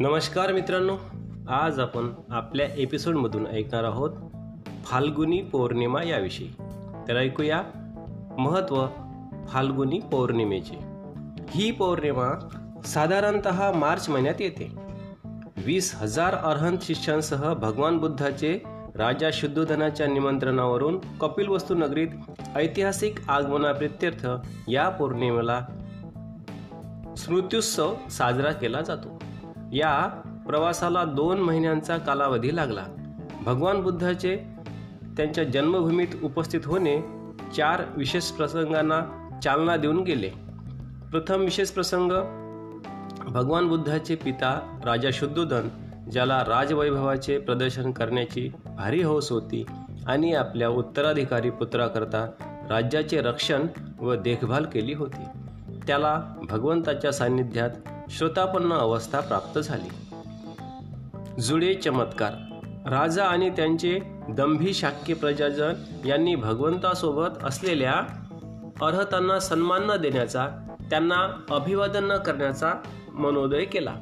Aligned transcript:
नमस्कार 0.00 0.52
मित्रांनो 0.52 0.96
आज 1.48 1.80
आपण 1.80 2.12
आपल्या 2.30 2.66
एपिसोडमधून 2.76 3.46
ऐकणार 3.46 3.84
आहोत 3.84 4.10
फाल्गुनी 4.84 5.42
पौर्णिमा 5.42 6.02
याविषयी. 6.02 6.48
तर 7.08 7.16
ऐकूया 7.16 7.62
महत्त्व 8.38 8.86
फाल्गुनी 9.48 9.98
पौर्णिमेचे. 9.98 10.78
ही 11.50 11.70
पौर्णिमा 11.70 12.48
साधारणत 12.86 13.48
मार्च 13.76 14.08
महिन्यात 14.08 14.40
येते. 14.40 14.76
वीस 15.56 15.94
हजार 15.94 16.34
अर्हंत 16.34 16.78
शिष्यांसह 16.82 17.54
भगवान 17.54 17.98
बुद्धाचे 17.98 18.60
राजा 18.94 19.30
शुद्धोधनाच्या 19.32 20.06
निमंत्रणावरून 20.06 20.98
कपिलवस्तू 21.20 21.74
नगरीत 21.74 22.08
ऐतिहासिक 22.56 23.14
आगमनाप्रित्यर्थ 23.28 24.28
या 24.68 24.88
पौर्णिमेला 24.88 25.66
स्मृत्युत्सव 27.18 27.94
साजरा 28.10 28.52
केला 28.52 28.80
जातो. 28.80 29.17
या 29.72 30.22
प्रवासाला 30.46 31.04
दोन 31.04 31.40
महिन्यांचा 31.40 31.96
कालावधी 31.96 32.56
लागला. 32.56 32.84
भगवान 33.44 33.80
बुद्धाचे 33.80 34.36
त्यांच्या 35.16 35.44
जन्मभूमीत 35.44 36.06
उपस्थित 36.22 36.60
होणे 36.64 37.00
चार 37.56 37.82
विशेष 37.96 38.24
प्रसंगांना 38.24 39.00
चालना 39.44 39.76
देऊन 39.76 40.02
गेले. 40.02 40.30
प्रथम 41.10 41.40
विशेष 41.40 41.68
प्रसंग 41.68 42.12
भगवान 43.24 43.68
बुद्धाचे 43.68 44.14
पिता 44.14 44.80
राजा 44.84 45.08
शुद्धोधन 45.12 45.68
ज्याला 46.10 46.44
राजवैभवाचे 46.48 47.38
प्रदर्शन 47.38 47.92
करण्याची 47.92 48.50
भारी 48.76 49.02
हौस 49.02 49.32
होती 49.32 49.66
आणि 50.06 50.34
आपल्या 50.34 50.68
उत्तराधिकारी 50.68 51.50
पुत्राकरता 51.50 52.30
राज्याचे 52.70 53.20
रक्षण 53.20 53.66
व 54.00 54.14
देखभाल 54.14 54.64
केली 54.64 54.94
होती. 54.94 55.24
त्याला 55.86 56.22
भगवंताच्या 56.50 57.12
सान्निध्यात 57.12 57.70
श्रोतापन्न 58.10 58.72
अवस्था 58.72 59.20
प्राप्त 59.20 59.58
झाली. 59.58 59.88
जुळे 61.42 61.74
चमत्कार 61.74 62.32
राजा 62.90 63.24
आणि 63.24 63.50
त्यांचे 63.50 63.98
दंभी 64.28 64.74
शाक्य 64.74 65.14
प्रजाजन 65.14 65.72
यांनी 66.04 66.34
भगवंतासोबत 66.34 67.44
असलेल्या 67.44 67.92
अर्हतांना 68.86 69.40
सन्मान 69.40 69.90
न 69.90 69.96
देण्याचा 69.96 70.48
त्यांना 70.90 71.44
अभिवादन 71.50 72.04
न 72.04 72.16
करण्याचा 72.16 72.74
मनोदय 73.14 73.64
केला. 73.64 73.94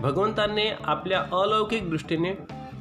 भगवंतांनी 0.00 0.64
आपल्या 0.84 1.20
अलौकिक 1.20 1.90
दृष्टीने 1.90 2.32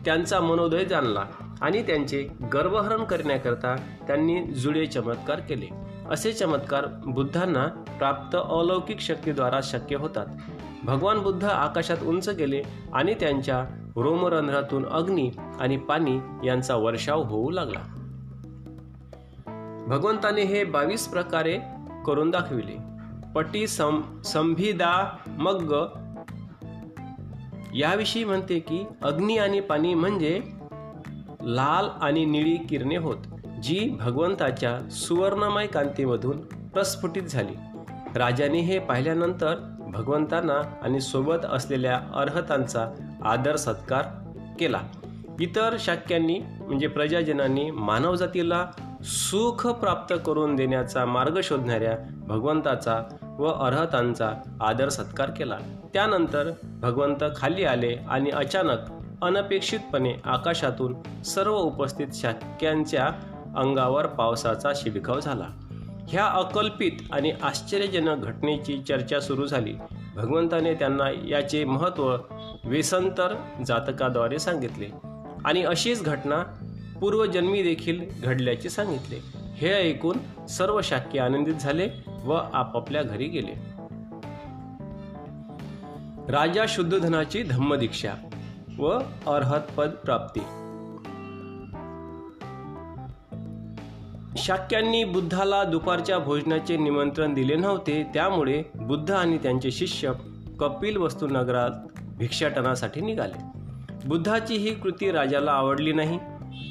त्यांचा 0.06 0.40
मनोदय 0.40 0.86
जाणला 0.86 1.24
आणि 1.62 1.82
त्यांचे 1.82 2.28
गर्वहरण 2.54 3.04
करण्याकरता 3.04 3.76
त्यांनी 4.08 4.44
जुळे 4.44 4.86
चमत्कार 4.86 5.40
केले. 5.40 5.68
असे 6.10 6.34
चमत्कार 6.34 6.86
बुद्धांना 7.06 7.68
प्राप्त 7.68 8.36
अलौकिक 8.36 9.00
शक्तीद्वारा 9.00 9.60
शक्य 9.64 9.96
होतात. 9.96 10.26
भगवान 10.84 11.20
बुद्ध 11.20 11.46
आकाशात 11.46 11.98
उंच 12.04 12.30
गेले 12.30 12.64
आणि 12.94 13.14
त्यांच्या 13.14 13.66
रोमरंध्रातून 13.96 14.86
अग्नी 14.86 15.32
आणि 15.60 15.78
पाणी 15.78 16.20
यांचा 16.48 16.76
वर्षाव 16.76 17.24
होऊ 17.24 17.50
लागला. 17.50 17.80
भगवंताने 19.88 20.42
हे 20.42 20.64
बावीस 20.64 21.08
प्रकारे 21.08 21.60
करून 22.06 22.30
दाखविले. 22.30 22.78
पटी 23.36 23.68
सं 23.68 24.22
संभिदा 24.22 25.18
मग्ग. 25.28 25.74
याविषयी 27.76 28.24
म्हणते 28.24 28.60
की 28.60 28.86
अग्नी 29.04 29.38
आणि 29.38 29.60
पाणी 29.60 29.94
म्हणजे 29.94 30.42
लाल 31.42 31.86
आणि 32.02 32.26
निळी 32.26 32.58
किरणे 32.58 32.98
होत 32.98 33.18
जी 33.64 33.98
भगवंताच्या 34.00 34.90
सुवर्णमय 34.90 35.68
कांतीमधून 35.68 36.42
प्रस्फुटित 36.42 37.24
झाली. 37.24 37.54
राजाने 38.16 38.60
हे 38.60 38.80
पाहिल्यानंतर 38.80 39.73
भगवंतांना 39.94 40.78
आणि 40.82 41.02
सोबत 41.02 41.46
असलेल्या 41.52 42.00
अर्हतांचा 42.16 42.88
आदर 43.26 43.56
सत्कार 43.56 44.04
केला. 44.60 44.80
इतर 45.40 45.76
शाक्यांनी 45.80 46.40
म्हणजे 46.40 46.88
प्रजाजनांनी 46.88 47.72
मानवजातीला 47.72 48.66
सुख 49.04 49.68
प्राप्त 49.68 50.16
करून 50.26 50.56
देण्याचा 50.56 51.06
मार्ग 51.06 51.40
शोधणाऱ्या 51.44 51.98
भगवंताचा 52.28 53.02
व 53.40 53.46
अर्हतांचा 53.46 54.32
आदर 54.62 54.90
सत्कार 54.90 55.30
केला. 55.30 55.58
त्यानंतर 55.94 56.52
भगवंत 56.64 57.24
खाली 57.36 57.64
आले 57.64 57.96
आणि 58.10 58.30
अचानक 58.30 58.78
अनपेक्षितपणे 59.22 60.14
आकाशातून 60.26 61.22
सर्व 61.22 61.56
उपस्थित 61.58 62.08
शाक्यांच्या 62.14 63.06
अंगावर 63.58 64.06
पावसाचा 64.06 64.72
शिडकाव 64.76 65.20
झाला. 65.20 65.46
ह्या 66.10 66.26
अकल्पित 66.26 66.92
आणि 67.12 67.32
आश्चर्यजनक 67.44 68.18
घटनेची 68.18 68.82
चर्चा 68.88 69.20
सुरू 69.20 69.46
झाली. 69.46 69.74
भगवंताने 70.16 70.74
त्यांना 70.74 71.10
याचे 71.28 71.66
महत्त्व 71.66 72.18
वेसंतर 72.64 73.36
जातकाद्वारे 73.68 74.40
सांगितले 74.40 74.88
आणि 75.46 75.64
अशीच 75.64 76.04
घटना 76.04 76.44
पूर्वजन्मी 77.02 77.64
देखील 77.64 78.02
घडल्याचे 78.24 78.70
सांगितले. 78.70 79.20
हे 79.56 79.74
ऐकून 79.74 80.46
सर्व 80.46 80.82
शाक्य 80.82 81.20
आनंदित 81.20 81.54
झाले 81.54 81.90
व 82.26 82.34
आपापल्या 82.34 83.04
घरी 83.04 83.26
गेले. 83.26 83.74
राजा 86.32 86.66
शुद्धधनाची 86.68 87.44
धम्मदीक्षा 87.44 88.14
व 88.78 89.00
अर्हतपद 89.28 89.90
प्राप्ती. 89.90 90.42
शाक्यांनी 94.38 95.04
बुद्धाला 95.04 95.64
दुपारच्या 95.64 96.20
भोजनाचे 96.20 96.78
निमंत्रण 96.78 97.34
दिले 97.34 97.56
नव्हते 97.56 98.04
त्यामुळे 98.14 98.64
बुद्ध 98.76 99.12
आणि 99.12 99.38
त्यांचे 99.38 99.72
शिष्य 99.72 100.12
कपिल 100.60 100.98
वस्तू 100.98 101.28
नगरात 101.28 101.70
भिक्षाटनासाठी 102.18 103.02
निघाले. 103.02 103.42
बुद्धाची 104.08 104.56
ही 104.56 104.74
कृती 104.74 105.12
राजाला 105.12 105.52
आवडली 105.52 105.94
नाही. 105.94 106.20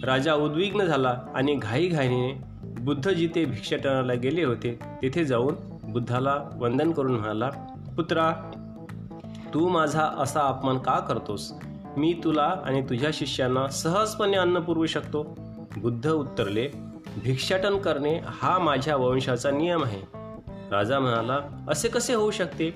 राजा 0.04 0.34
उद्विग्न 0.34 0.84
झाला 0.84 1.20
आणि 1.34 1.54
घाईघाईने 1.54 2.38
बुद्ध 2.80 3.10
जिथे 3.10 3.44
भिक्षाटनाला 3.44 4.14
गेले 4.14 4.44
होते 4.44 4.78
तिथे 5.02 5.24
जाऊन 5.24 5.54
बुद्धाला 5.84 6.36
वंदन 6.54 6.92
करून 6.92 7.12
म्हणाला 7.12 7.48
पुत्रा 7.96 8.50
तू 9.54 9.68
माझा 9.68 10.02
असा 10.18 10.40
अपमान 10.40 10.78
का 10.78 10.98
करतोस? 10.98 11.52
मी 11.96 12.20
तुला 12.24 12.54
आणि 12.64 12.82
तुझ्या 12.82 13.10
शिष्यांना 13.12 13.68
सहजपणे 13.68 14.36
अन्न 14.36 14.58
पुरवू 14.58 14.86
शकतो. 14.86 15.22
बुद्ध 15.76 16.10
उत्तरले 16.10 16.91
भिक्षाटन 17.16 17.78
करणे 17.78 18.20
हा 18.26 18.58
माझ्या 18.58 18.96
वंशाचा 18.96 19.50
नियम 19.50 19.84
आहे. 19.84 20.02
राजा 20.70 20.98
म्हणाला 20.98 21.64
असे 21.68 21.88
कसे 21.88 22.14
होऊ 22.14 22.30
शकते? 22.30 22.70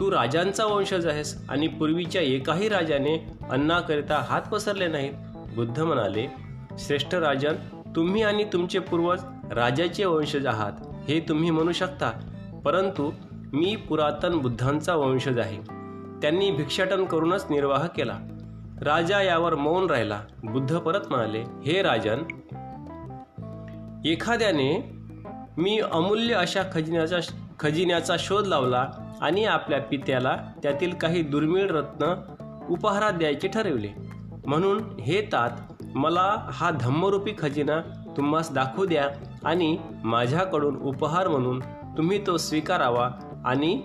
तू 0.00 0.10
राजांचा 0.10 0.64
वंशज 0.64 1.06
आहेस 1.06 1.46
आणि 1.48 1.66
पूर्वीच्या 1.66 2.22
एकाही 2.22 2.68
राजाने 2.68 3.26
अन्नाकरिता 3.50 4.24
हात 4.28 4.42
पसरले 4.42 4.86
नाहीत. 4.86 5.12
बुद्ध 5.54 5.80
म्हणाले 5.80 6.26
श्रेष्ठ 6.78 7.14
राजन 7.14 7.54
तुम्ही 7.96 8.22
आणि 8.22 8.44
तुमचे 8.44 8.78
पूर्वज 8.78 9.22
राजाचे 9.50 10.04
वंशज 10.04 10.46
आहात 10.46 10.72
हे 11.08 11.20
तुम्ही 11.20 11.50
म्हणू 11.50 11.72
शकता. 11.72 12.10
परंतु 12.64 13.10
मी 13.32 13.76
पुरातन 13.76 14.38
बुद्धांचा 14.38 14.94
वंशज 14.94 15.38
आहे. 15.38 15.56
त्यांनी 16.22 16.50
भिक्षाटन 16.50 17.04
करूनच 17.04 17.46
निर्वाह 17.50 17.86
केला. 17.86 18.18
राजा 18.82 19.22
यावर 19.22 19.54
मौन 19.54 19.90
राहिला. 19.90 20.20
बुद्ध 20.44 20.78
परत 20.78 21.00
म्हणाले 21.10 21.44
हे 21.66 21.82
राजन 21.82 22.18
एखाद्याने 24.04 24.92
मी 25.56 25.80
अमूल्य 25.92 26.34
अशा 26.34 26.62
खजिन्याचा 26.72 27.16
खजिन्याचा 27.60 28.16
शोध 28.18 28.46
लावला 28.46 28.88
आणि 29.20 29.44
आपल्या 29.44 29.80
पित्याला 29.80 30.36
त्यातील 30.62 30.92
काही 30.92 31.22
दुर्मिळ 31.22 31.70
रत्न 31.70 32.14
उपहारात 32.70 33.12
द्यायचे 33.12 33.48
ठरवले. 33.48 33.88
म्हणून 34.46 35.00
हे 35.00 35.20
तात 35.32 35.50
मला 35.94 36.48
हा 36.52 36.70
धम्मरूपी 36.70 37.32
खजिना 37.38 37.80
तुम्हास 38.16 38.52
दाखवू 38.52 38.86
द्या 38.86 39.08
आणि 39.44 39.78
माझ्याकडून 40.04 40.76
उपहार 40.76 41.28
म्हणून 41.28 41.60
तुम्ही 41.96 42.26
तो 42.26 42.36
स्वीकारावा 42.36 43.10
आणि 43.44 43.82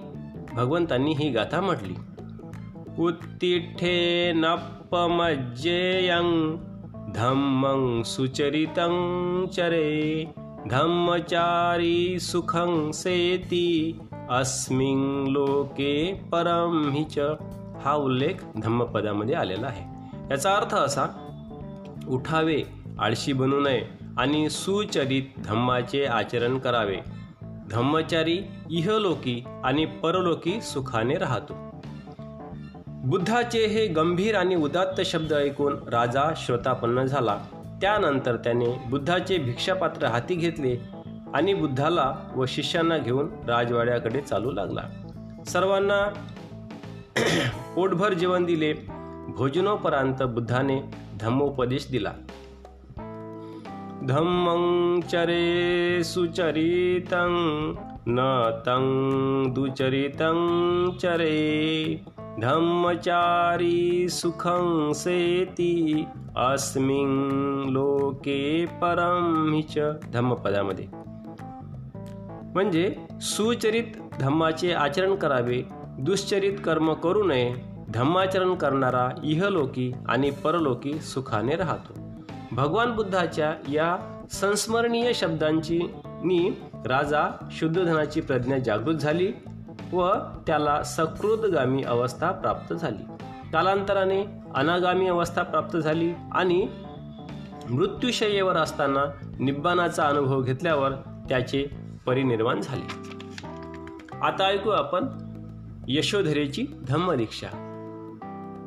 भगवंतांनी 0.53 1.11
ही 1.11 1.29
गाथा 1.29 1.61
म्हटली. 1.61 1.95
उत्तिठे 2.99 4.31
नपमज्जेयं 4.35 6.21
धम्मं 7.15 8.03
सुचरितं 8.03 9.45
चरे 9.47 10.25
धम्मचारी 10.69 12.19
सुखं 12.19 12.91
सेती 12.91 13.99
अस्मिं 14.29 15.31
लोके 15.31 16.13
परम 16.31 16.91
हिच 16.91 17.19
हा 17.85 17.93
उल्लेख 17.93 18.59
धम्मपदामध्ये 18.63 19.35
आलेला 19.35 19.67
आहे. 19.67 19.83
याचा 20.31 20.55
अर्थ 20.55 20.75
असा 20.75 21.05
उठावे 22.07 22.63
आळशी 22.99 23.33
बनू 23.33 23.59
नये 23.59 23.81
आणि 24.17 24.49
सुचरित 24.49 25.39
धम्माचे 25.45 26.05
आचरण 26.05 26.57
करावे. 26.57 26.97
धम्मचारी 27.71 28.39
इहलोकी 28.71 29.43
आणि 29.63 29.85
परलोकी 29.85 30.61
सुखाने 30.61 31.15
राहतो. 31.17 31.66
बुद्धाचे 33.03 33.65
हे 33.65 33.87
गंभीर 33.87 34.35
आणि 34.35 34.55
उदात्त 34.55 35.01
शब्द 35.01 35.33
ऐकून 35.33 35.75
राजा 35.89 36.33
श्रोतापन्न 36.37 37.03
झाला. 37.03 37.37
त्यानंतर 37.81 38.35
त्याने 38.35 38.81
बुद्धाचे 38.89 39.37
भिक्षापात्र 39.37 40.05
हाती 40.05 40.35
घेतले 40.35 40.77
आणि 41.33 41.53
बुद्धाला 41.53 42.15
व 42.35 42.45
शिष्यांना 42.45 42.97
घेऊन 42.97 43.27
राजवाड्याकडे 43.47 44.21
चालू 44.21 44.51
लागला. 44.51 44.81
सर्वांना 45.47 46.13
पोटभर 47.75 48.13
जेवण 48.13 48.45
दिले. 48.45 48.73
भोजनोपरांत 49.27 50.23
बुद्धाने 50.23 50.81
धम्मोपदेश 51.19 51.87
दिला. 51.91 52.13
धम्मं 54.07 55.01
चरे 55.01 56.03
सुचरितं 56.03 57.27
न 58.07 58.49
तं 58.59 59.43
दुचरितं 59.47 60.89
चरे। 61.01 62.16
धम्मचारी 62.41 64.09
सुखं 64.09 64.93
सेती 64.93 66.05
अस्मिन 66.35 67.63
लोके 67.69 68.65
परम 68.65 69.53
हिच 69.53 69.77
धम्मपदामध्ये. 70.13 70.85
म्हणजे 72.53 72.95
सुचरित 73.21 73.83
धम्माचे 74.19 74.73
आचरण 74.73 75.15
करावे 75.15 75.63
दुश्चरित 75.99 76.57
कर्म 76.65 76.93
करू 76.93 77.23
नये 77.23 77.53
धम्माचरण 77.89 78.55
करणारा 78.55 79.09
इहलोकी 79.23 79.93
आणि 80.07 80.29
परलोकी 80.29 80.93
सुखाने 80.93 81.55
राहतो. 81.55 81.93
भगवान 82.51 82.91
बुद्धाच्या 82.91 83.53
या 83.71 84.19
संस्मरणीय 84.31 85.13
शब्दांची 85.13 85.79
नी 86.05 86.49
राजा 86.85 87.47
शुद्धधनाची 87.51 88.21
प्रज्ञा 88.21 88.57
जागृत 88.57 88.95
झाली. 88.95 89.31
व 89.93 90.13
त्याला 90.47 90.83
सकृतगामी 90.83 91.83
अवस्था 91.83 92.31
प्राप्त 92.31 92.73
झाली. 92.73 93.03
कालांतराने 93.53 94.25
अनागामी 94.55 95.07
अवस्था 95.07 95.43
प्राप्त 95.43 95.77
झाली 95.77 96.13
आणि 96.31 96.67
मृत्यूशय्येवर 97.69 98.55
असताना 98.55 99.27
निब्बानाचा 99.39 100.03
अनुभव 100.03 100.41
घेतल्यावर 100.41 100.91
त्याचे 101.29 101.67
परिनिर्माण 102.05 102.61
झाले. 102.61 103.07
आता 104.21 104.43
ऐकू 104.43 104.69
आपण 104.69 105.05
यशोधरेची 105.87 106.65
धम्मदीक्षा. 106.87 107.47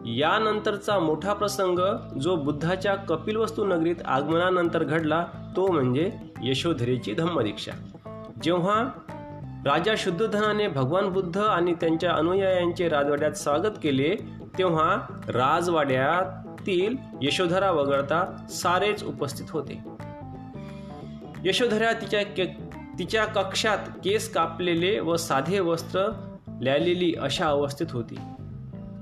यानंतरचा 0.06 0.98
मोठा 0.98 1.32
प्रसंग 1.32 1.78
जो 2.20 2.36
बुद्धाच्या 2.36 2.94
कपिलवस्तू 2.94 3.64
नगरीत 3.64 3.96
आगमनानंतर 4.06 4.84
घडला 4.84 5.26
तो 5.56 5.72
म्हणजे 5.72 6.12
यशोधरेची 6.42 7.14
धम्मदीक्षा. 7.14 7.72
जेव्हा 8.42 8.84
राजा 9.66 9.94
शुद्धधनाने 9.98 10.68
भगवान 10.68 11.08
बुद्ध 11.08 11.38
आणि 11.38 11.74
त्यांच्या 11.74 12.12
अनुयायांचे 12.12 12.88
राजवाड्यात 12.88 13.32
स्वागत 13.32 13.78
केले 13.82 14.16
तेव्हा 14.58 14.96
राजवाड्यातील 15.28 16.96
यशोधरा 17.22 17.70
वगळता 17.70 18.46
सारेच 18.50 19.04
उपस्थित 19.04 19.46
होते. 19.50 19.78
यशोधरा 21.44 21.92
तिच्या 21.92 22.44
तिच्या 22.98 23.24
कक्षात 23.24 23.78
केस 23.78 24.32
कापलेले 24.32 25.00
व 25.00 25.16
साधे 25.16 25.60
वस्त्र 25.60 26.00
ल्यालेली 26.60 27.14
अशा 27.22 27.46
अवस्थेत 27.46 27.86
होती. 27.90 28.18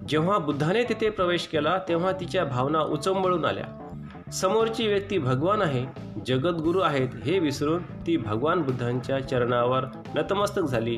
जेव्हा 0.08 0.38
बुद्धाने 0.38 0.84
तिथे 0.84 1.10
प्रवेश 1.10 1.46
केला 1.46 1.78
तेव्हा 1.88 2.12
तिच्या 2.12 2.44
भावना 2.44 2.80
उचंबळून 2.80 3.44
आल्या. 3.44 3.87
समोरची 4.32 4.86
व्यक्ती 4.86 5.18
भगवान 5.18 5.62
आहे 5.62 5.86
जगद्गुरू 6.26 6.78
आहेत 6.78 7.08
हे 7.24 7.38
विसरून 7.38 7.82
ती 7.82 8.16
भगवान 8.16 8.62
बुद्धांच्या 8.62 9.28
चरणावर 9.28 9.84
नतमस्तक 10.14 10.62
झाली 10.62 10.96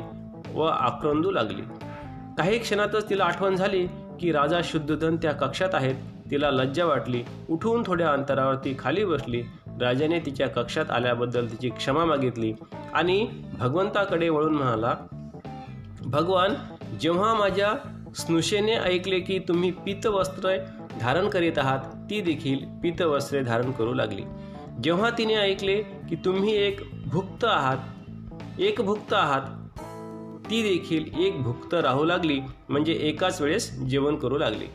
व 0.53 0.61
आक्रंदू 0.61 1.31
लागली. 1.31 1.61
काही 2.37 2.59
क्षणातच 2.59 3.09
तिला 3.09 3.23
आठवण 3.23 3.55
झाली 3.55 3.87
की 4.19 4.31
राजा 4.31 4.59
शुद्धधन 4.63 5.15
त्या 5.15 5.31
कक्षात 5.31 5.69
आहेत 5.73 5.95
तिला 6.31 6.51
लज्जा 6.51 6.85
वाटली 6.85 7.23
उठून 7.49 7.83
थोड्या 7.85 8.11
अंतरावर 8.11 8.55
ती 8.55 8.75
खाली 8.79 9.05
बसली 9.05 9.41
राजाने 9.81 10.19
तिच्या 10.19 10.47
कक्षात 10.47 10.91
आल्याबद्दल 10.91 11.45
तिची 11.45 11.69
क्षमा 11.69 12.05
मागितली 12.05 12.53
आणि 12.93 13.27
भगवंताकडे 13.59 14.29
वळून 14.29 14.53
म्हणाला 14.53 14.95
भगवान 16.05 16.53
जेव्हा 17.01 17.33
माझ्या 17.33 17.73
स्नुषेने 18.15 18.75
ऐकले 18.75 19.19
की 19.19 19.39
तुम्ही 19.39 19.71
पीतवस्त्र 19.71 20.57
धारण 21.01 21.29
करीत 21.29 21.57
आहात 21.57 21.79
ती 22.11 22.21
देखील 22.21 22.57
पितवस्त्रे 22.83 23.43
धारण 23.43 23.71
करू 23.71 23.93
लागली. 23.93 24.21
जेव्हा 24.83 25.09
तिने 25.09 25.35
ऐकले 25.35 25.81
की 25.81 26.15
तुम्ही 26.15 26.55
एक 26.55 26.79
भुक्त 27.05 27.43
आहात 27.43 27.77
एक 28.59 28.81
भुक्त 28.81 29.13
आहात 29.13 29.41
ती 30.49 30.61
देखील 30.61 31.25
एक 31.25 31.43
भुक्त 31.43 31.73
राहू 31.73 32.03
लागली 32.03 32.39
म्हणजे 32.69 32.93
एकाच 32.93 33.41
वेळेस 33.41 33.79
जेवण 33.79 34.15
करू 34.15 34.37
लागली. 34.37 34.65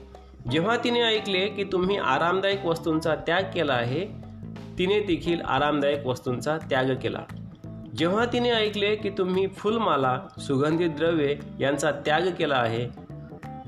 जेव्हा 0.51 0.77
तिने 0.77 1.03
ऐकले 1.03 1.49
की 1.49 1.65
तुम्ही 1.65 1.97
आरामदायक 1.97 2.67
वस्तूंचा 2.67 3.15
त्याग 3.15 3.43
केला 3.55 3.73
आहे 3.73 4.07
तिने 4.79 5.01
देखील 5.01 5.41
आरामदायक 5.41 6.07
वस्तूंचा 6.07 6.59
त्याग 6.59 6.95
केला. 7.03 7.21
जेव्हा 7.97 8.25
तिने 8.25 8.51
ऐकले 8.51 8.97
की 8.97 9.11
तुम्ही 9.11 9.47
फुलमाला 9.47 10.21
सुगंधित 10.39 10.91
द्रव्ये 10.91 11.39
यांचा 11.61 11.91
त्याग 11.91 12.31
केला 12.39 12.57
आहे 12.57 12.87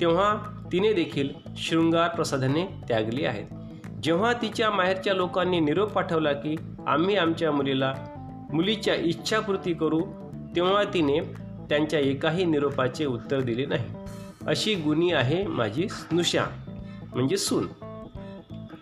तेव्हा 0.00 0.34
तिने 0.72 0.92
देखील 0.92 1.28
शृंगार 1.56 2.08
प्रसाधने 2.08 2.64
त्यागली 2.88 3.24
आहेत. 3.24 3.57
जेव्हा 4.02 4.32
तिच्या 4.32 4.70
माहेरच्या 4.70 5.14
लोकांनी 5.14 5.60
निरोप 5.60 5.92
पाठवला 5.92 6.32
की 6.32 6.56
आम्ही 6.86 7.16
आमच्या 7.16 7.52
मुलीला 7.52 7.94
मुलीच्या 8.52 8.94
इच्छापूर्ती 8.94 9.72
करू 9.72 10.00
तेव्हा 10.56 10.84
तिने 10.84 11.20
त्यांच्या 11.68 12.00
एकाही 12.00 12.44
निरोपाचे 12.44 13.06
उत्तर 13.06 13.40
दिले 13.40 13.66
नाही. 13.66 13.84
अशी 14.46 14.74
गुणी 14.74 15.12
आहे 15.12 15.46
माझी 15.46 15.88
स्नुषा 15.88 16.44
म्हणजे 17.14 17.36
सून. 17.36 17.66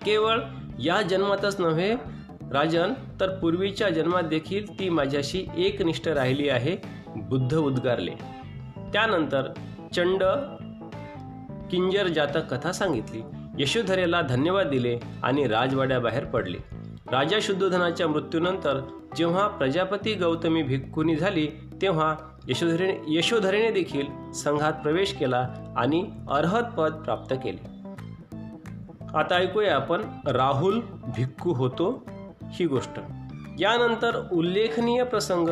केवळ 0.04 0.40
या 0.78 1.02
जन्मातच 1.02 1.60
नव्हे 1.60 1.94
राजन 2.52 2.92
तर 3.20 3.38
पूर्वीच्या 3.38 3.88
जन्मात 3.88 4.22
देखील 4.22 4.78
ती 4.78 4.88
माझ्याशी 4.88 5.46
एकनिष्ठ 5.56 6.08
राहिली 6.08 6.48
आहे 6.48 6.76
बुद्ध 7.16 7.56
उद्गारले. 7.56 8.12
त्यानंतर 8.92 9.42
चंड 9.96 10.22
किंजर 11.70 12.06
जातक 12.06 12.54
कथा 12.54 12.72
सांगितली. 12.72 13.20
यशोधरेला 13.58 14.20
धन्यवाद 14.20 14.66
दिले 14.66 14.98
आणि 15.22 15.46
राजवाड्याबाहेर 15.46 16.24
पडले. 16.24 16.58
राजा 17.10 17.38
शुद्धोधनाच्या 17.42 18.08
मृत्यूनंतर 18.08 18.80
जेव्हा 19.16 19.46
प्रजापती 19.46 20.14
गौतमी 20.14 20.62
भिक्खुनी 20.62 21.16
झाली 21.16 21.46
तेव्हा 21.82 22.14
यशोधरे 22.48 22.94
यशोधरेने 23.08 23.70
देखील 23.70 24.32
संघात 24.32 24.72
प्रवेश 24.72 25.12
केला 25.12 25.48
आणि 25.76 26.10
अर्हत 26.30 26.62
पद 26.62 26.92
प्राप्त 26.92 27.34
केले. 27.34 27.76
आता 29.14 29.34
ऐकूया 29.34 29.76
आपण 29.76 30.02
राहुल 30.26 30.80
भिक्खू 31.16 31.52
होतो 31.52 32.06
ही 32.42 32.66
गोष्ट. 32.66 33.00
यानंतर 33.60 34.28
उल्लेखनीय 34.32 35.02
प्रसंग 35.02 35.48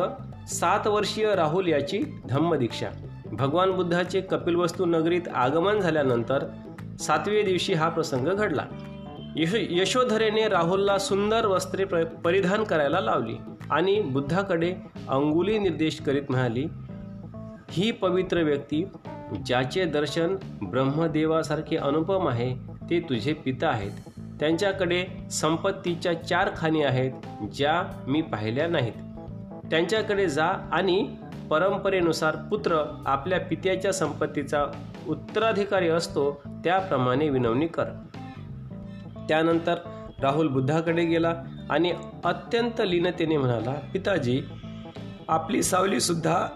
सात 0.47 0.87
वर्षीय 0.87 1.35
राहुल 1.35 1.67
याची 1.67 2.03
धम्मदीक्षा. 2.29 2.87
भगवान 3.25 3.71
बुद्धाचे 3.71 4.21
कपिलवस्तू 4.21 4.85
नगरीत 4.85 5.21
आगमन 5.35 5.79
झाल्यानंतर 5.79 6.45
सातव्या 6.99 7.43
दिवशी 7.43 7.73
हा 7.73 7.89
प्रसंग 7.89 8.27
घडला. 8.27 8.65
यशो 9.35 9.57
यशोधरेने 9.69 10.47
राहुलला 10.47 10.97
सुंदर 10.97 11.45
वस्त्रे 11.45 11.85
परिधान 12.23 12.63
करायला 12.63 12.99
लावली 12.99 13.35
आणि 13.71 14.01
बुद्धाकडे 14.01 14.73
अंगुली 15.09 15.57
निर्देश 15.59 15.99
करीत 16.01 16.23
म्हणाली 16.29 16.65
ही 17.71 17.91
पवित्र 17.91 18.43
व्यक्ती 18.43 18.83
ज्याचे 19.45 19.85
दर्शन 19.85 20.35
ब्रह्मदेवासारखे 20.61 21.77
अनुपम 21.77 22.27
आहे 22.27 22.53
ते 22.89 22.99
तुझे 22.99 23.33
पिता 23.33 23.67
आहेत. 23.67 23.91
त्यांच्याकडे 24.39 25.05
संपत्तीच्या 25.31 26.13
चार 26.23 26.49
खाणी 26.57 26.83
आहेत 26.83 27.11
ज्या 27.53 28.03
मी 28.07 28.21
पाहिल्या 28.21 28.67
नाहीत. 28.67 28.93
त्यांच्याकडे 29.71 30.27
जा 30.29 30.45
आणि 30.71 31.07
परंपरेनुसार 31.49 32.35
पुत्र 32.35 32.83
आपल्या 33.05 33.39
पित्याच्या 33.39 33.93
संपत्तीचा 33.93 34.65
उत्तराधिकारी 35.07 35.89
असतो 35.89 36.41
त्याप्रमाणे 36.47 37.29
विनवणी 37.29 37.67
कर. 37.67 37.85
त्यानंतर 39.27 39.75
राहुल 40.21 40.47
बुद्धाकडे 40.47 41.05
गेला 41.05 41.35
आणि 41.69 41.93
अत्यंत 42.25 42.71
लीनतेने 42.79 43.37
म्हणाला 43.37 43.75
पिताजी 43.93 44.41
आपली 45.27 45.63
सावली 45.63 45.99
सुद्धा 45.99 46.47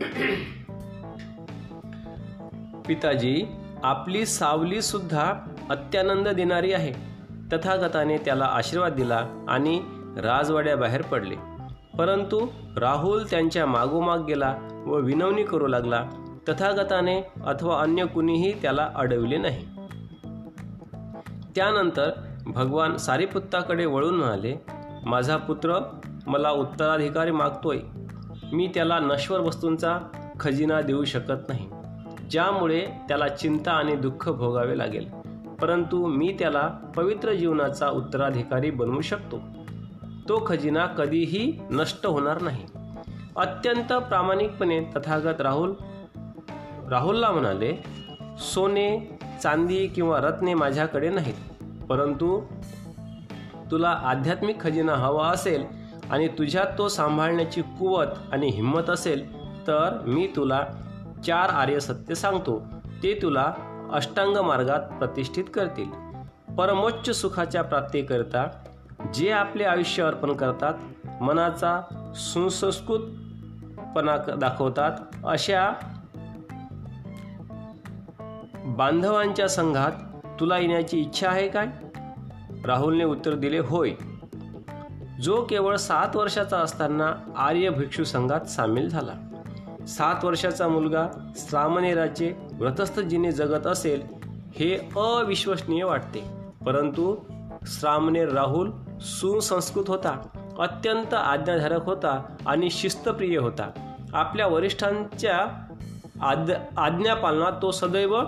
पिताजी 2.88 3.44
आपली 3.82 4.26
सावली 4.26 4.82
सुद्धा 4.82 5.34
अत्यानंद 5.70 6.28
देणारी 6.28 6.72
आहे. 6.72 6.92
तथागताने 7.52 8.16
त्याला 8.16 8.44
आशीर्वाद 8.44 8.92
दिला 8.92 9.26
आणि 9.48 9.80
राजवाड्याबाहेर 10.18 11.02
पडले. 11.02 11.51
परंतु 11.98 12.46
राहुल 12.76 13.24
त्यांच्या 13.30 13.66
मागोमाग 13.66 14.18
गेला 14.18 14.56
व 14.86 14.96
विनवणी 14.96 15.42
करू 15.42 15.66
लागला. 15.66 16.08
तथागताने 16.48 17.20
अथवा 17.46 17.80
अन्य 17.80 18.06
कुणीही 18.06 18.62
त्याला 18.62 18.90
अडविले 18.94 19.38
नाही. 19.38 19.66
त्यानंतर 21.54 22.10
भगवान 22.46 22.96
सारीपुत्ताकडे 22.96 23.86
वळून 23.86 24.14
म्हणाले 24.14 24.56
माझा 25.06 25.36
पुत्र 25.36 25.78
मला 26.26 26.50
उत्तराधिकारी 26.50 27.30
मागतोय. 27.30 27.78
मी 28.52 28.70
त्याला 28.74 28.98
नश्वर 28.98 29.40
वस्तूंचा 29.40 29.98
खजिना 30.40 30.80
देऊ 30.80 31.04
शकत 31.04 31.48
नाही. 31.48 31.68
ज्यामुळे 32.30 32.86
त्याला 33.08 33.28
चिंता 33.28 33.72
आणि 33.72 33.96
दुःख 33.96 34.28
भोगावे 34.28 34.78
लागेल. 34.78 35.08
परंतु 35.60 36.06
मी 36.06 36.36
त्याला 36.38 36.68
पवित्र 36.96 37.32
जीवनाचा 37.32 37.88
उत्तराधिकारी 37.88 38.70
बनवू 38.70 39.00
शकतो. 39.00 39.40
तो 40.28 40.44
खजिना 40.46 40.86
कधीही 40.86 41.60
नष्ट 41.70 42.06
होणार 42.06 42.42
नाही. 42.42 42.64
अत्यंत 43.36 43.92
प्रामाणिकपणे 43.92 44.80
तथागत 44.80 45.40
राहुल 45.40 45.72
राहुलला 46.90 47.30
म्हणाले 47.30 47.84
सोने 48.38 49.18
चांदी 49.42 49.86
किंवा 49.86 50.20
रत्ने 50.20 50.54
माझ्याकडे 50.54 51.10
नाहीत. 51.10 51.34
परंतु 51.88 52.40
तुला 53.70 53.88
आध्यात्मिक 53.88 54.60
खजिना 54.60 54.92
हवा 54.92 55.28
असेल 55.28 55.64
आणि 56.10 56.28
तुझ्यात 56.28 56.66
तो 56.78 56.88
सांभाळण्याची 56.88 57.62
कुवत 57.62 58.06
आणि 58.32 58.48
हिंमत 58.48 58.90
असेल 58.90 59.46
तर 59.66 59.98
मी 60.06 60.28
तुला 60.36 60.66
चार 61.26 61.48
आर्य 61.48 61.80
सत्य 61.80 62.14
सांगतो. 62.14 62.62
ते 63.02 63.18
तुला 63.22 63.54
अष्टांग 63.92 64.36
मार्गात 64.36 64.80
प्रतिष्ठित 64.80 65.44
करतील. 65.54 65.90
परमोच्च 66.54 67.10
सुखाच्या 67.10 67.62
प्राप्तीकरिता 67.62 68.46
जे 69.14 69.30
आपले 69.30 69.64
आयुष्य 69.64 70.02
अर्पण 70.02 70.32
करतात 70.32 70.74
मनाचा 71.22 71.80
सुसंस्कृतपणा 72.14 74.34
दाखवतात 74.34 74.92
अशा 75.26 75.70
बांधवांच्या 78.64 79.48
संघात 79.48 79.92
तुला 80.40 80.58
येण्याची 80.58 81.00
इच्छा 81.00 81.28
आहे 81.28 81.48
काय? 81.48 81.66
राहुलने 82.64 83.04
उत्तर 83.04 83.34
दिले 83.34 83.58
होय. 83.58 83.90
जो 85.22 85.44
केवळ 85.44 85.76
सात 85.76 86.16
वर्षाचा 86.16 86.58
असताना 86.58 87.14
आर्य 87.36 87.70
भिक्षू 87.70 88.04
संघात 88.04 88.40
सामील 88.40 88.88
झाला. 88.88 89.12
सात 89.86 90.24
वर्षाचा 90.24 90.68
मुलगा 90.68 91.08
सामनेराचे 91.36 92.32
व्रतस्थ 92.52 93.00
जिने 93.00 93.32
जगत 93.32 93.66
असेल 93.66 94.02
हे 94.54 94.78
अविश्वसनीय 94.96 95.84
वाटते. 95.84 96.24
परंतु 96.66 97.16
श्रामनेर 97.66 98.28
राहुल 98.28 98.70
सुसंस्कृत 99.00 99.84
होता 99.88 100.28
अत्यंत 100.58 101.14
आज्ञाधारक 101.14 101.84
होता 101.84 102.36
आणि 102.46 102.70
शिस्तप्रिय 102.70 103.38
होता. 103.38 103.70
आपल्या 104.14 104.46
वरिष्ठांच्या 104.46 105.46
आद 106.22 106.50
आज्ञापालनात 106.76 107.52
तो 107.62 107.70
सदैव 107.70 108.20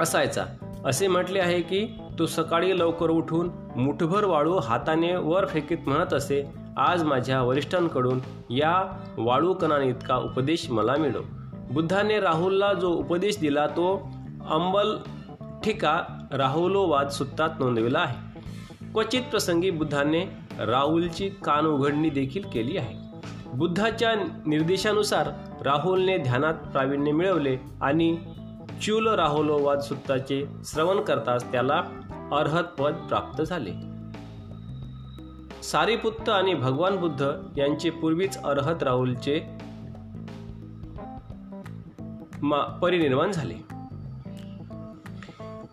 असायचा. 0.00 0.44
असे 0.84 1.06
म्हटले 1.06 1.38
आहे 1.38 1.60
की 1.60 1.86
तो 2.18 2.26
सकाळी 2.26 2.78
लवकर 2.78 3.10
उठून 3.10 3.50
मुठभर 3.76 4.24
वाळू 4.24 4.56
हाताने 4.56 5.16
वर 5.16 5.46
फेकीत 5.46 5.78
म्हणत 5.86 6.14
असे 6.14 6.50
आज 6.76 7.02
माझ्या 7.02 7.42
वरिष्ठांकडून 7.42 8.20
या 8.50 8.98
वाळू 9.18 9.54
इतका 9.82 10.16
उपदेश 10.16 10.70
मला 10.70 10.94
मिळो. 10.96 11.20
बुद्धाने 11.70 12.20
राहुलला 12.20 12.72
जो 12.72 12.88
उपदेश 12.90 13.38
दिला 13.38 13.66
तो 13.66 14.08
अंबल 14.50 14.96
ठिका 15.64 16.00
राहुलोवाद 16.32 17.08
सुत्तात 17.08 17.50
नोंदविला 17.58 17.98
आहे. 17.98 18.25
क्वचित 18.96 19.22
प्रसंगी 19.22 19.70
बुद्धाने 19.70 20.20
राहुलची 20.58 21.28
कान 21.28 21.66
उघडणी 21.66 22.10
देखील 22.10 22.42
केली 22.52 22.76
आहे. 22.76 22.94
बुद्धाच्या 23.54 24.14
निर्देशानुसार 24.46 25.28
राहुलने 25.64 26.16
ध्यानात 26.18 26.54
प्रावीण्य 26.54 27.12
मिळवले 27.12 27.56
आणि 27.80 28.16
चूल 28.82 29.08
राहुलोवाद 29.08 29.80
सूत्राचे 29.80 30.44
श्रवण 30.64 31.00
करताच 31.00 31.52
त्याला 31.52 31.82
अर्हत 32.32 32.64
पद 32.64 32.94
प्राप्त 33.08 33.42
झाले. 33.42 33.72
सारीपुत्त 35.62 36.28
आणि 36.28 36.54
भगवान 36.54 36.96
बुद्ध 36.96 37.30
यांचे 37.56 37.90
पूर्वीच 37.90 38.38
अर्हत 38.38 38.82
राहुलचे 38.82 39.38
परिनिर्माण 42.82 43.32
झाले. 43.32 43.75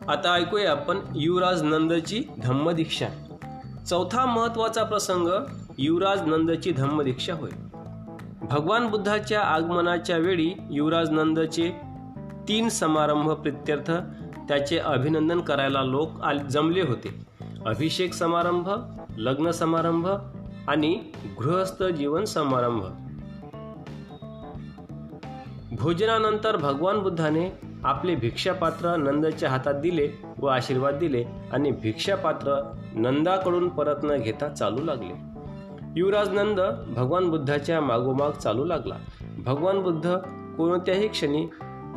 आता 0.07 0.33
ऐकूया 0.33 0.71
आपण 0.71 0.99
युवराज 1.15 1.63
नंदची 1.63 2.23
धम्मदीक्षा. 2.43 3.07
चौथा 3.89 4.25
महत्त्वाचा 4.25 4.83
प्रसंग 4.83 5.27
युवराज 5.77 6.21
नंदची 6.21 6.71
धम्मदीक्षा 6.71 7.33
होय. 7.33 7.49
भगवान 8.41 8.87
बुद्धाच्या 8.87 9.41
आगमनाच्या 9.41 10.17
वेळी 10.17 10.53
युवराज 10.69 11.09
नंदचे 11.09 11.71
तीन 12.47 12.69
समारंभ 12.69 13.31
प्रित्यर्थ 13.31 13.91
त्याचे 14.47 14.77
अभिनंदन 14.77 15.41
करायला 15.41 15.83
लोक 15.83 16.09
जमले 16.49 16.81
होते. 16.81 17.25
अभिषेक 17.65 18.13
समारंभ 18.13 18.69
लग्न 19.17 19.51
समारंभ 19.51 20.07
आणि 20.67 20.99
गृहस्थ 21.39 21.83
जीवन 21.83 22.25
समारंभ. 22.25 22.83
भोजनानंतर 25.79 26.55
भगवान 26.55 26.99
बुद्धाने 26.99 27.72
आपले 27.83 28.15
भिक्षापात्र 28.15 28.95
नंदच्या 28.95 29.49
हातात 29.49 29.73
दिले 29.73 30.09
व 30.37 30.45
आशीर्वाद 30.45 30.95
दिले 30.95 31.23
आणि 31.51 31.71
भिक्षापात्र 31.71 32.71
नंदाकडून 32.95 33.69
परत 33.69 33.95
न 34.03 34.17
घेता 34.17 34.47
चालू 34.49 34.83
लागले. 34.83 35.13
युवराज 35.95 36.29
नंद 36.29 36.59
भगवान 36.95 37.29
बुद्धाच्या 37.29 37.81
मागोमाग 37.81 38.31
चालू 38.31 38.65
लागला. 38.65 38.95
भगवान 39.45 39.81
बुद्ध 39.81 40.15
कोणत्याही 40.57 41.07
क्षणी 41.07 41.45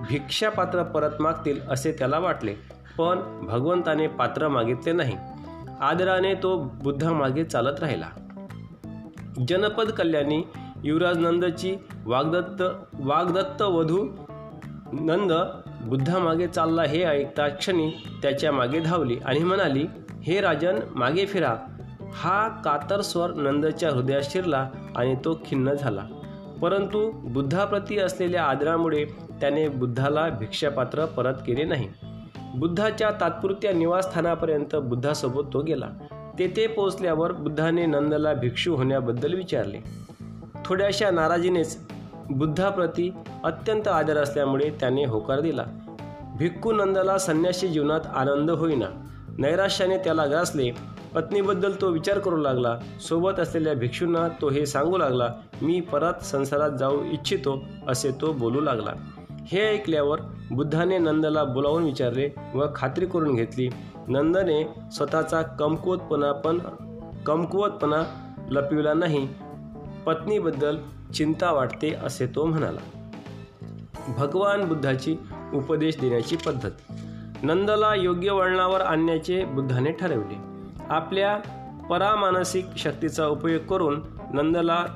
भिक्षापात्र 0.09 0.83
परत 0.83 1.21
मागतील 1.21 1.61
असे 1.69 1.93
त्याला 1.93 2.19
वाटले 2.19 2.55
पण 2.99 3.47
भगवंताने 3.47 4.07
पात्र 4.07 4.49
मागितले 4.49 4.93
नाही. 4.93 5.17
आदराने 5.81 6.35
तो 6.35 6.59
बुद्धामागे 6.83 7.45
चालत 7.45 7.81
राहिला. 7.81 8.09
जनपद 9.49 9.91
कल्याणी 9.91 10.43
युवराज 10.85 11.19
नंदची 11.19 11.77
वाग्दत्त 12.07 12.63
वाग्दत्त 13.01 13.63
वधू 13.63 14.07
नंद 14.93 15.33
बुद्धामागे 15.87 16.47
चालला 16.47 16.83
हे 16.83 17.03
ऐकता 17.03 17.49
क्षणी 17.49 17.91
त्याच्यामागे 18.23 18.81
धावली 18.81 19.17
आणि 19.25 19.39
म्हणाली 19.39 19.87
हे 20.23 20.41
राजन 20.41 20.79
मागे 20.95 21.27
फिरा. 21.27 21.57
हा 22.13 22.49
कातर 22.49 23.01
स्वर 23.01 23.31
नंदच्या 23.31 23.91
हृदयात 23.91 24.23
शिरला 24.25 24.71
आणि 24.97 25.15
तो 25.15 25.41
खिन्न 25.47 25.73
झाला. 25.73 26.03
परंतु 26.63 27.11
बुद्धाप्रती 27.11 27.99
असलेल्या 27.99 28.45
आदरामुळे 28.45 29.05
त्याने 29.41 29.69
बुद्धाला 29.69 30.29
भिक्षापात्र 30.29 31.05
परत 31.05 31.35
केले 31.35 31.65
नाही. 31.65 31.89
बुद्धाच्या 32.55 33.11
तात्पुरत्या 33.21 33.73
निवासस्थानापर्यंत 33.73 34.77
बुद्धासोबत 34.77 35.53
तो 35.53 35.63
गेला. 35.63 35.89
तेथे 36.39 36.67
पोहोचल्यावर 36.67 37.33
बुद्धाने 37.33 37.87
नंदला 37.87 38.33
भिक्षू 38.33 38.77
होण्याबद्दल 38.77 39.35
विचारले. 39.35 39.79
थोड्याशा 40.65 41.11
नाराजीनेच 41.11 41.79
बुद्धाप्रती 42.31 43.15
अत्यंत 43.45 43.89
आदर 43.89 44.17
असल्यामुळे 44.17 44.71
त्याने 44.81 45.05
होकार 45.05 45.41
दिला. 45.41 45.65
भिक्खू 46.39 46.73
नंदाला 46.73 47.19
संन्यासी 47.19 47.69
जीवनात 47.69 48.01
आनंद 48.15 48.51
होईना. 48.51 48.87
नैराश्याने 49.39 49.99
त्याला 49.99 50.27
ग्रासले. 50.27 50.71
पत्नीबद्दल 51.15 51.73
तो 51.81 51.91
विचार 51.91 52.19
करू 52.19 52.37
लागला. 52.37 52.79
सोबत 53.09 53.41
असलेल्या 53.41 53.75
भिक्षूंना 53.75 54.29
तो 54.29 54.49
हे 54.49 54.67
सांगू 54.67 54.99
लागला 54.99 55.29
मी 55.63 55.81
परत 55.81 56.15
संसारात 56.23 56.71
जाऊ 56.71 57.05
इच्छितो 57.13 57.65
असे 57.89 58.11
तो 58.21 58.33
बोलू 58.33 58.61
लागला. 58.61 58.91
हे 59.47 59.61
ऐकल्यावर 59.61 60.21
बुद्धाने 60.51 60.99
नंदला 60.99 61.45
बोलावून 61.45 61.83
विचारले 61.83 62.35
व 62.55 62.65
खात्री 62.75 63.07
करून 63.07 63.35
घेतली. 63.35 63.69
नंदने 64.09 64.75
स्वतःचा 64.93 65.43
कमकुवतपणा 65.43 66.33
पण 66.33 66.59
कमकुवतपणा 67.27 68.03
लपविला 68.51 68.95
नाही. 68.95 69.29
पत्नीबद्दल 70.07 70.77
चिंता 71.15 71.53
वाटते 71.53 71.95
असे 71.95 72.27
तो 72.27 72.45
म्हणाला. 72.45 72.81
भगवान 74.19 74.69
बुद्धाची 74.69 75.17
उपदेश 75.55 76.01
देण्याची 76.01 76.37
पद्धत. 76.37 76.71
नंदला 77.43 77.95
योग्य 77.95 78.31
वळणावर 78.31 78.81
आणण्याचे 78.81 79.45
बुद्धाने 79.45 79.93
ठरवले. 79.93 80.39
आपल्या 80.89 81.37
परामानसिक 81.91 82.67
शक्तीचा 82.77 83.27
उपयोग 83.27 83.67
करून 83.67 84.03
नंदला 84.35 84.87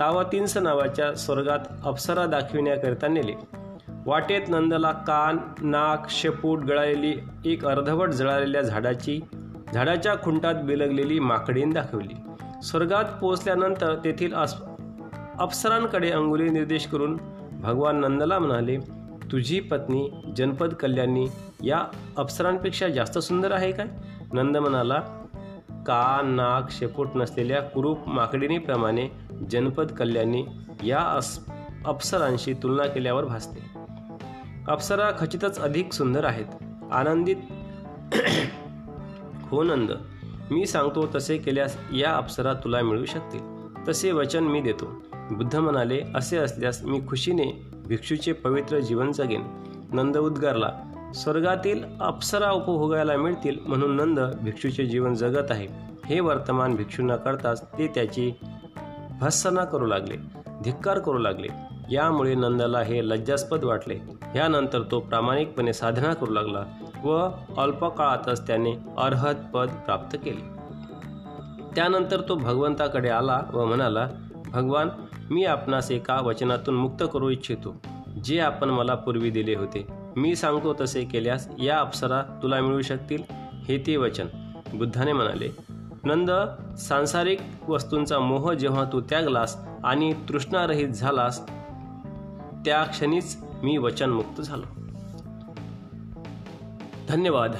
तावातींस 0.00 0.56
नावाच्या 0.56 1.14
स्वर्गात 1.14 1.58
अप्सरा 1.84 2.26
दाखविण्याकरिता 2.26 3.08
नेले. 3.08 3.32
वाटेत 4.06 4.40
नंदला 4.48 4.92
कान 4.92 5.38
नाक 5.60 6.10
शेपूट 6.10 6.58
गळालेली 6.58 7.14
एक 7.44 7.66
अर्धवट 7.66 8.08
जळालेल्या 8.08 8.62
झाडाची 8.62 9.20
झाडाच्या 9.74 10.14
खुंटात 10.22 10.54
बिलगलेली 10.54 11.18
माकडीन 11.18 11.70
दाखवली. 11.70 12.14
स्वर्गात 12.64 13.04
पोहोचल्यानंतर 13.20 13.94
तेथील 14.04 14.34
अप्सरांकडे 15.38 16.10
अंगुली 16.10 16.48
निर्देश 16.48 16.86
करून 16.86 17.18
भगवान 17.52 18.00
नंदला 18.00 18.38
म्हणाले 18.38 18.76
तुझी 19.32 19.60
पत्नी 19.60 20.32
जनपद 20.36 20.74
कल्याणी 20.74 21.26
या 21.62 21.84
अप्सरांपेक्षा 22.16 22.88
जास्त 22.88 23.18
सुंदर 23.18 23.52
आहे 23.52 23.72
काय? 23.72 23.86
नंद 24.32 24.56
म्हणाला 24.56 25.00
का 25.70 26.20
नाक 26.24 26.70
शेपूट 26.70 27.08
नसलेल्या 27.14 27.62
कुरूप 27.62 28.08
माकडिनीप्रमाणे 28.08 29.08
जनपद 29.50 29.92
कल्याणी 29.92 30.44
या 30.82 31.00
अस 31.00 31.44
अप्सरांशी 31.86 32.54
तुलना 32.54 32.86
केल्यावर 32.86 33.24
भासते. 33.24 33.60
अप्सरा 34.68 35.10
खचितच 35.18 35.60
अधिक 35.60 35.92
सुंदर 35.92 36.24
आहेत. 36.24 36.46
आनंदित 36.92 37.36
हो 39.50 39.62
नंद 39.62 39.90
मी 40.50 40.66
सांगतो 40.66 41.06
तसे 41.14 41.38
केल्यास 41.38 41.76
या 41.92 42.16
अप्सरा 42.16 42.52
तुला 42.52 42.82
मिळू 42.82 43.04
शकतील. 43.04 43.40
तसे 43.88 44.12
वचन 44.12 44.44
मी 44.44 44.60
देतो. 44.60 45.02
बुद्ध 45.30 45.56
म्हणाले 45.56 46.02
असे 46.14 46.36
असल्यास 46.36 46.82
मी 46.84 47.00
खुशीने 47.08 47.66
भिक्षूचे 47.86 48.32
पवित्र 48.32 48.78
जीवन 48.78 49.12
जगेन. 49.12 49.42
नंद 49.92 50.16
उद्गारला 50.16 50.72
स्वर्गातील 51.14 51.84
अप्सरा 52.00 52.50
उपभोगायला 52.50 53.16
मिळतील 53.16 53.58
म्हणून 53.66 53.96
नंद 53.96 54.20
भिक्षूचे 54.42 54.86
जीवन 54.86 55.14
जगत 55.14 55.50
आहे. 55.50 55.66
हे 56.06 56.20
वर्तमान 56.20 56.74
भिक्षूंना 56.74 57.16
करताच 57.16 57.62
ते 57.62 57.86
त्याची 57.86 58.32
भत्सना 59.20 59.64
करू 59.64 59.86
लागले 59.86 60.16
धिक्कार 60.64 60.98
करू 60.98 61.18
लागले. 61.18 61.48
यामुळे 61.90 62.34
नंदाला 62.34 62.80
हे 62.80 63.08
लज्जास्पद 63.08 63.64
वाटले. 63.64 63.98
यानंतर 64.36 64.82
तो 64.90 65.00
प्रामाणिकपणे 65.00 65.72
साधना 65.72 66.14
करू 66.14 66.32
लागला. 66.32 66.83
व 67.04 67.28
अल्पकाळातच 67.58 68.46
त्याने 68.46 68.72
अर्हत 68.98 69.34
पद 69.54 69.68
प्राप्त 69.68 70.16
केले. 70.24 70.54
त्यानंतर 71.76 72.20
तो 72.20 72.34
भगवंताकडे 72.34 73.08
आला 73.08 73.42
व 73.52 73.64
म्हणाला 73.64 74.08
भगवान 74.52 74.88
मी 75.30 75.44
आपणास 75.44 75.90
एका 75.90 76.20
वचनातून 76.20 76.74
मुक्त 76.74 77.04
करू 77.12 77.30
इच्छितो. 77.30 77.76
जे 78.24 78.40
आपण 78.40 78.70
मला 78.70 78.94
पूर्वी 78.94 79.30
दिले 79.30 79.54
होते 79.54 79.86
मी 80.16 80.36
सांगतो 80.36 80.74
तसे 80.80 81.04
केल्यास 81.04 81.48
या 81.58 81.78
अप्सरा 81.78 82.22
तुला 82.42 82.60
मिळू 82.60 82.82
शकतील. 82.82 83.22
हे 83.68 83.78
ते 83.86 83.96
वचन. 83.96 84.26
बुद्धाने 84.74 85.12
म्हणाले 85.12 85.48
नंद 86.04 86.30
सांसारिक 86.78 87.40
वस्तूंचा 87.68 88.18
मोह 88.18 88.52
जेव्हा 88.52 88.84
तू 88.92 89.00
त्यागलास 89.00 89.56
आणि 89.84 90.12
तृष्णारहित 90.28 90.88
झालास 90.88 91.48
त्या 92.64 92.84
क्षणीच 92.84 93.44
मी 93.62 93.76
वचनमुक्त 93.76 94.40
झालो. 94.40 94.83
धन्यवाद. 97.08 97.56